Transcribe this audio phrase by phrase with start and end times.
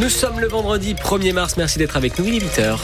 [0.00, 1.56] Nous sommes le vendredi 1er mars.
[1.58, 2.24] Merci d'être avec nous.
[2.24, 2.78] Il est 8h.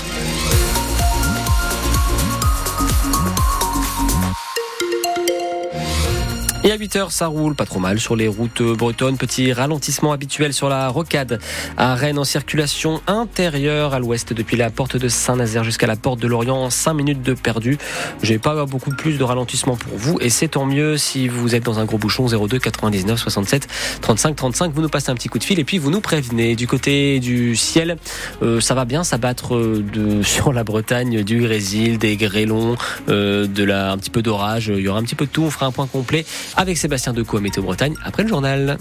[6.78, 9.16] 8h, ça roule pas trop mal sur les routes bretonnes.
[9.16, 11.41] Petit ralentissement habituel sur la rocade
[11.77, 16.21] à Rennes en circulation intérieure à l'ouest depuis la porte de Saint-Nazaire jusqu'à la porte
[16.21, 16.71] de Lorient.
[16.71, 17.79] 5 minutes de perdu.
[18.22, 21.64] J'ai pas beaucoup plus de ralentissement pour vous et c'est tant mieux si vous êtes
[21.64, 23.67] dans un gros bouchon 02 99 67
[24.00, 24.72] 35 35.
[24.72, 26.54] Vous nous passez un petit coup de fil et puis vous nous prévenez.
[26.54, 27.96] Du côté du ciel,
[28.43, 32.76] euh, ça va bien s'abattre de, sur la Bretagne, du grésil, des grêlons,
[33.08, 34.70] euh, un petit peu d'orage.
[34.72, 35.42] Il y aura un petit peu de tout.
[35.42, 36.24] On fera un point complet
[36.56, 38.78] avec Sébastien Decaux à Météo Bretagne après le journal.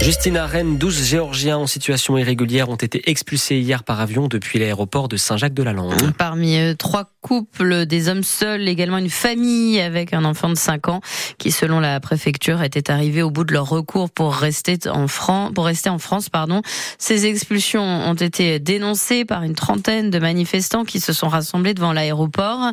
[0.00, 5.08] Justina Rennes, 12 Géorgiens en situation irrégulière ont été expulsés hier par avion depuis l'aéroport
[5.08, 6.12] de Saint-Jacques-de-la-Lande.
[6.18, 10.88] Parmi eux, trois couples, des hommes seuls, également une famille avec un enfant de 5
[10.88, 11.00] ans
[11.38, 15.50] qui, selon la préfecture, était arrivé au bout de leur recours pour rester en France.
[15.52, 16.62] Pour rester en France pardon.
[16.98, 21.92] Ces expulsions ont été dénoncées par une trentaine de manifestants qui se sont rassemblés devant
[21.92, 22.70] l'aéroport.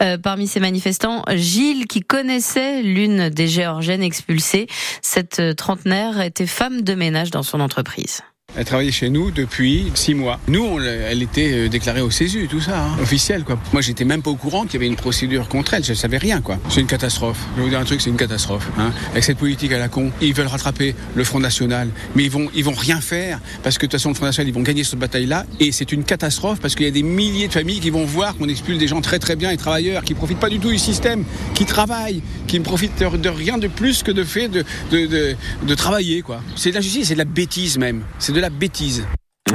[0.00, 4.68] Euh, parmi ces manifestants, Gilles, qui connaissait l'une des Géorgiennes expulsées.
[5.02, 8.22] Cette trentenaire était femme de ménage dans son entreprise.
[8.58, 10.40] Elle travaillait chez nous depuis six mois.
[10.48, 13.58] Nous, elle était euh, déclarée au CESU, tout ça, hein, officiel, quoi.
[13.74, 15.84] Moi, j'étais même pas au courant qu'il y avait une procédure contre elle.
[15.84, 16.58] Je savais rien, quoi.
[16.70, 17.38] C'est une catastrophe.
[17.52, 18.66] Je vais vous dire un truc, c'est une catastrophe.
[18.78, 18.92] Hein.
[19.10, 22.48] Avec cette politique à la con, ils veulent rattraper le Front National, mais ils vont,
[22.54, 24.84] ils vont rien faire parce que de toute façon, le Front National, ils vont gagner
[24.84, 25.44] cette bataille-là.
[25.60, 28.38] Et c'est une catastrophe parce qu'il y a des milliers de familles qui vont voir
[28.38, 30.78] qu'on expulse des gens très très bien et travailleurs qui profitent pas du tout du
[30.78, 35.36] système, qui travaillent, qui ne profitent de rien de plus que de fait de, de,
[35.62, 36.40] de, travailler, quoi.
[36.56, 38.02] C'est de la justice, c'est de la bêtise même.
[38.36, 39.02] De la bêtise.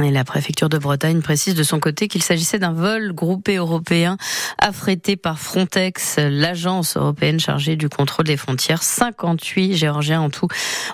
[0.00, 4.16] Et la préfecture de Bretagne précise de son côté qu'il s'agissait d'un vol groupé européen
[4.56, 8.82] affrété par Frontex, l'agence européenne chargée du contrôle des frontières.
[8.82, 10.48] 58 Géorgiens en tout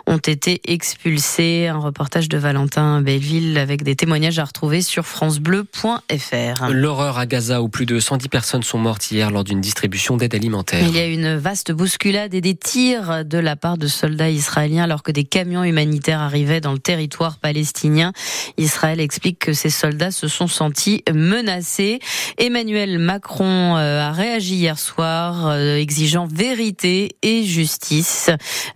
[0.08, 1.68] ont été expulsés.
[1.68, 6.68] Un reportage de Valentin Belleville avec des témoignages à retrouver sur francebleu.fr.
[6.70, 10.34] L'horreur à Gaza où plus de 110 personnes sont mortes hier lors d'une distribution d'aide
[10.34, 10.82] alimentaire.
[10.82, 14.82] Il y a une vaste bousculade et des tirs de la part de soldats israéliens
[14.82, 18.12] alors que des camions humanitaires arrivaient dans le territoire palestinien.
[18.56, 22.00] Israël explique que ces soldats se sont sentis menacés.
[22.38, 28.30] Emmanuel Macron euh, a réagi hier soir, euh, exigeant vérité et justice.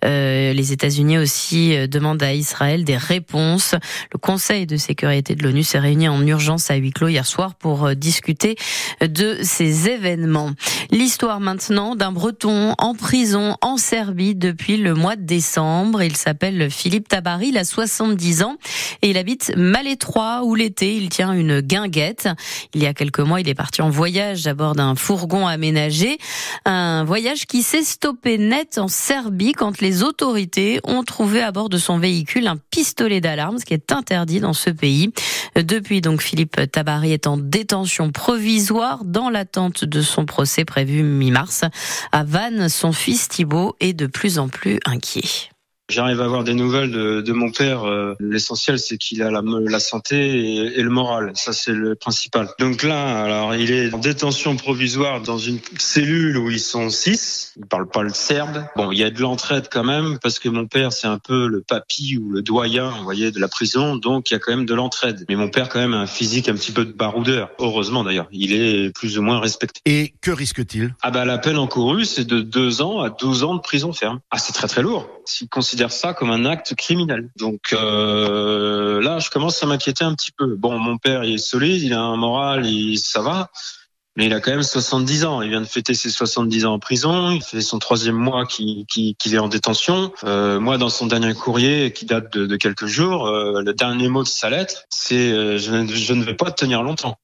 [0.05, 3.75] Euh, les États-Unis aussi demandent à Israël des réponses.
[4.13, 7.55] Le Conseil de sécurité de l'ONU s'est réuni en urgence à huis clos hier soir
[7.55, 8.57] pour discuter
[9.01, 10.51] de ces événements.
[10.91, 16.03] L'histoire maintenant d'un Breton en prison en Serbie depuis le mois de décembre.
[16.03, 18.57] Il s'appelle Philippe Tabari, il a 70 ans
[19.03, 19.53] et il habite
[20.03, 22.29] Malétroit où l'été il tient une guinguette.
[22.75, 26.19] Il y a quelques mois, il est parti en voyage à bord d'un fourgon aménagé.
[26.65, 31.69] Un voyage qui s'est stoppé net en Serbie quand les autorités ont trouvé à bord
[31.69, 35.13] de son véhicule un pistolet d'alarme, ce qui est interdit dans ce pays.
[35.55, 41.63] Depuis donc, Philippe Tabari est en détention provisoire dans l'attente de son procès prévu mi-mars.
[42.11, 45.52] À Vannes, son fils Thibault est de plus en plus inquiet.
[45.93, 47.87] J'arrive à avoir des nouvelles de, de mon père.
[47.87, 51.33] Euh, L'essentiel, c'est qu'il a la, la santé et, et, le moral.
[51.35, 52.49] Ça, c'est le principal.
[52.59, 57.53] Donc là, alors, il est en détention provisoire dans une cellule où ils sont six.
[57.59, 58.65] Il parle pas le serbe.
[58.75, 61.47] Bon, il y a de l'entraide quand même parce que mon père, c'est un peu
[61.47, 63.97] le papy ou le doyen, vous voyez, de la prison.
[63.97, 65.27] Donc, il y a quand même de l'entraide.
[65.29, 67.51] Mais mon père, quand même, a un physique un petit peu de baroudeur.
[67.59, 68.29] Heureusement, d'ailleurs.
[68.33, 69.83] Il est plus ou moins respecté.
[69.85, 70.95] Et que risque-t-il?
[71.03, 74.21] Ah bah, la peine encourue, c'est de deux ans à 12 ans de prison ferme.
[74.31, 75.07] Ah, c'est très très lourd.
[75.27, 77.31] S'il considère ça comme un acte criminel.
[77.37, 80.55] Donc euh, là, je commence à m'inquiéter un petit peu.
[80.55, 82.67] Bon, mon père, il est solide, il a un moral,
[82.97, 83.51] ça va.
[84.15, 85.41] Mais il a quand même 70 ans.
[85.41, 87.31] Il vient de fêter ses 70 ans en prison.
[87.31, 90.13] Il fait son troisième mois qu'il qui, qui est en détention.
[90.25, 94.23] Euh, moi, dans son dernier courrier qui date de, quelques jours, euh, le dernier mot
[94.23, 97.17] de sa lettre, c'est je ne vais pas tenir longtemps.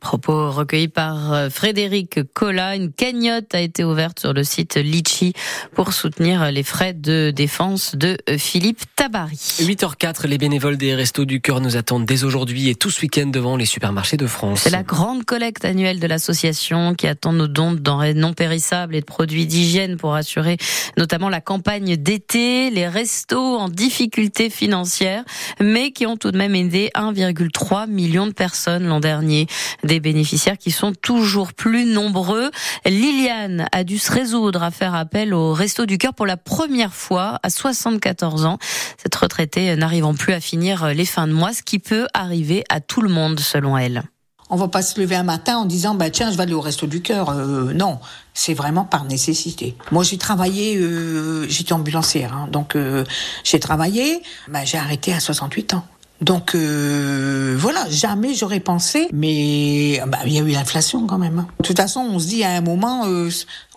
[0.00, 2.76] Propos recueillis par Frédéric Collat.
[2.76, 5.34] Une cagnotte a été ouverte sur le site Litchi
[5.74, 9.36] pour soutenir les frais de défense de Philippe Tabari.
[9.36, 13.26] 8h04, les bénévoles des Restos du Cœur nous attendent dès aujourd'hui et tout ce week-end
[13.26, 14.60] devant les supermarchés de France.
[14.60, 18.94] C'est la grande collecte annuelle de l'association qui attend nos dons de denrées non périssables
[18.94, 20.56] et de produits d'hygiène pour assurer
[20.96, 25.24] notamment la campagne d'été, les restos en difficulté financière,
[25.60, 29.46] mais qui ont tout de même aidé 1,3 million de personnes l'an dernier
[29.84, 32.50] des bénéficiaires qui sont toujours plus nombreux.
[32.84, 36.94] Liliane a dû se résoudre à faire appel au Resto du Cœur pour la première
[36.94, 38.58] fois à 74 ans.
[38.96, 42.80] Cette retraitée n'arrivant plus à finir les fins de mois, ce qui peut arriver à
[42.80, 44.04] tout le monde selon elle.
[44.48, 46.60] On va pas se lever un matin en disant bah tiens je vais aller au
[46.60, 47.30] resto du cœur.
[47.30, 47.98] Euh, non,
[48.32, 49.76] c'est vraiment par nécessité.
[49.90, 53.04] Moi j'ai travaillé, euh, j'étais ambulancière, hein, donc euh,
[53.42, 55.84] j'ai travaillé, bah, j'ai arrêté à 68 ans.
[56.20, 61.40] Donc euh, voilà, jamais j'aurais pensé, mais bah, il y a eu l'inflation quand même.
[61.40, 61.48] Hein.
[61.60, 63.28] De toute façon, on se dit à un moment, euh,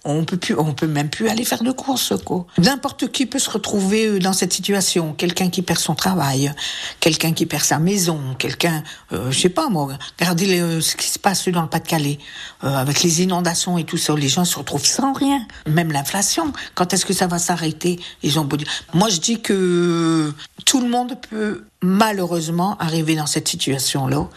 [0.05, 2.13] on peut plus, on peut même plus aller faire de courses.
[2.23, 2.45] Quoi.
[2.57, 5.13] N'importe qui peut se retrouver euh, dans cette situation.
[5.13, 6.53] Quelqu'un qui perd son travail,
[6.99, 9.89] quelqu'un qui perd sa maison, quelqu'un, euh, je sais pas moi.
[10.19, 12.19] Regardez ce qui se passe dans le Pas-de-Calais
[12.61, 14.15] avec les inondations et tout ça.
[14.15, 15.45] Les gens se retrouvent sans rien.
[15.67, 16.51] Même l'inflation.
[16.75, 17.99] Quand est-ce que ça va s'arrêter?
[18.23, 18.57] Ils ont beau
[18.93, 20.33] Moi, je dis que
[20.65, 24.27] tout le monde peut malheureusement arriver dans cette situation-là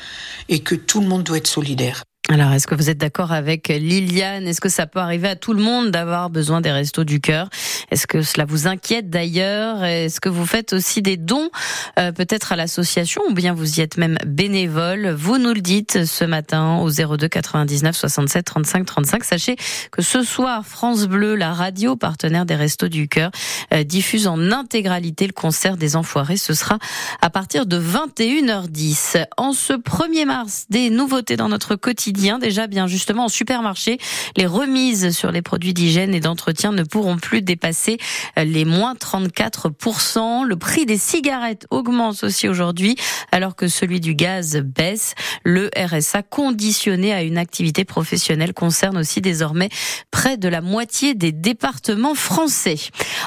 [0.48, 2.02] et que tout le monde doit être solidaire.
[2.32, 4.48] Alors, est-ce que vous êtes d'accord avec Liliane?
[4.48, 7.50] Est-ce que ça peut arriver à tout le monde d'avoir besoin des restos du cœur?
[7.90, 9.84] Est-ce que cela vous inquiète d'ailleurs?
[9.84, 11.50] Est-ce que vous faites aussi des dons,
[11.98, 15.10] euh, peut-être à l'association, ou bien vous y êtes même bénévole?
[15.10, 19.24] Vous nous le dites ce matin au 02 99 67 35 35.
[19.24, 19.56] Sachez
[19.90, 23.30] que ce soir, France Bleu, la radio partenaire des restos du cœur,
[23.74, 26.38] euh, diffuse en intégralité le concert des Enfoirés.
[26.38, 26.78] Ce sera
[27.20, 29.26] à partir de 21h10.
[29.36, 33.98] En ce 1er mars, des nouveautés dans notre quotidien Déjà, bien justement, en supermarché,
[34.36, 37.98] les remises sur les produits d'hygiène et d'entretien ne pourront plus dépasser
[38.38, 40.44] euh, les moins 34%.
[40.44, 42.96] Le prix des cigarettes augmente aussi aujourd'hui,
[43.32, 45.14] alors que celui du gaz baisse.
[45.42, 49.68] Le RSA conditionné à une activité professionnelle concerne aussi désormais
[50.10, 52.76] près de la moitié des départements français.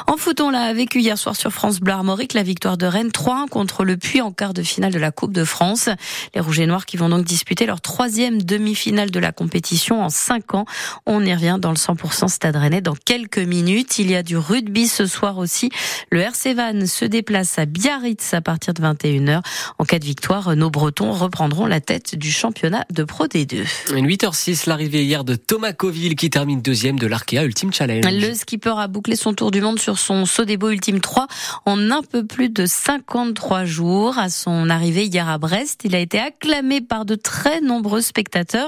[0.08, 3.10] En foot, on l'a vécu hier soir sur France Bleu Armorique, la victoire de Rennes
[3.10, 5.90] 3-1 contre le Puy en quart de finale de la Coupe de France.
[6.34, 10.04] Les Rouges et Noirs qui vont donc disputer leur troisième demi finale de la compétition
[10.04, 10.66] en 5 ans.
[11.06, 14.00] On y revient dans le 100% Stade Rennais dans quelques minutes.
[14.00, 15.69] Il y a du rugby ce soir aussi.
[16.12, 19.42] Le RC Van se déplace à Biarritz à partir de 21h.
[19.80, 23.66] En cas de victoire, nos Bretons reprendront la tête du championnat de Pro D2.
[23.89, 28.06] 8h06, l'arrivée hier de Thomas Coville qui termine deuxième de l'Arkea Ultimate Challenge.
[28.06, 31.27] Le skipper a bouclé son tour du monde sur son Sodebo Ultime 3
[31.66, 34.18] en un peu plus de 53 jours.
[34.18, 38.65] À son arrivée hier à Brest, il a été acclamé par de très nombreux spectateurs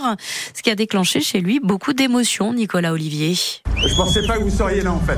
[0.54, 3.36] ce qui a déclenché chez lui beaucoup d'émotions, Nicolas Olivier.
[3.76, 5.18] Je pensais pas que vous seriez là en fait.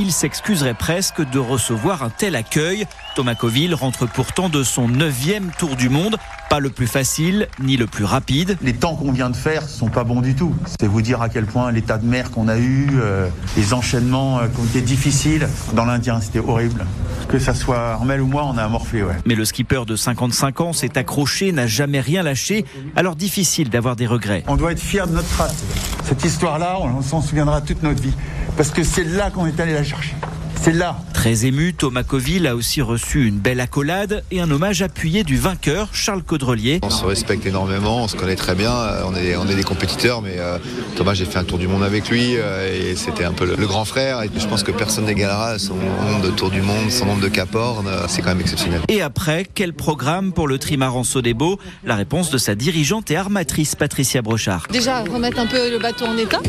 [0.00, 2.86] Il s'excuserait presque de recevoir un tel accueil.
[3.16, 6.16] Thomas Coville rentre pourtant de son neuvième tour du monde.
[6.48, 8.56] Pas le plus facile, ni le plus rapide.
[8.62, 10.54] Les temps qu'on vient de faire sont pas bons du tout.
[10.78, 14.38] C'est vous dire à quel point l'état de mer qu'on a eu, euh, les enchaînements
[14.38, 16.86] euh, qui ont été difficiles dans l'Indien, c'était horrible.
[17.28, 19.16] Que ça soit Armel ou moi, on a amorphé, ouais.
[19.26, 22.64] Mais le skipper de 55 ans s'est accroché, n'a jamais rien lâché,
[22.94, 24.44] alors difficile d'avoir des regrets.
[24.46, 25.64] On doit être fier de notre trace.
[26.04, 28.14] Cette histoire-là, on s'en souviendra toute notre vie.
[28.58, 30.16] Parce que c'est là qu'on est allé la chercher.
[30.60, 30.96] C'est là.
[31.14, 35.36] Très ému, Thomas Coville a aussi reçu une belle accolade et un hommage appuyé du
[35.36, 36.80] vainqueur, Charles Caudrelier.
[36.82, 39.62] On se respecte énormément, on se connaît très bien, euh, on est, on est des
[39.62, 40.58] compétiteurs, mais euh,
[40.96, 43.66] Thomas, j'ai fait un tour du monde avec lui euh, et c'était un peu le,
[43.66, 44.22] grand frère.
[44.22, 47.28] Et je pense que personne n'égalera son nombre de tours du monde, son nombre de
[47.28, 48.80] capornes, c'est quand même exceptionnel.
[48.88, 53.74] Et après, quel programme pour le trimaran Sodebo La réponse de sa dirigeante et armatrice
[53.74, 54.66] Patricia Brochard.
[54.70, 56.40] Déjà, remettre un peu le bateau en état.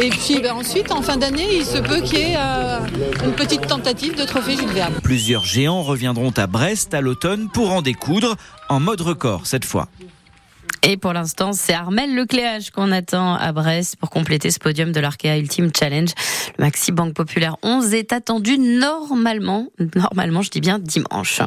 [0.00, 2.36] Et puis ben, ensuite, en fin d'année, il se peut qu'il y ait
[3.30, 4.94] une petite tentative de trophée Jules Verne.
[5.04, 8.34] Plusieurs géants reviendront à Brest à l'automne pour en découdre
[8.68, 9.88] en mode record cette fois.
[10.82, 14.98] Et pour l'instant, c'est Armel Lecléage qu'on attend à Brest pour compléter ce podium de
[14.98, 16.10] l'Arkea Ultimate Challenge.
[16.58, 21.40] Le Maxi Banque Populaire 11 est attendu normalement, normalement, je dis bien dimanche.